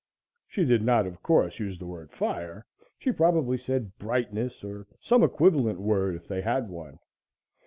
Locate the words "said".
3.59-3.95